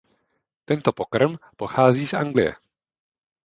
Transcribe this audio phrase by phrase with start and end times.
[0.65, 2.55] Tento pokrm pochází z Anglie.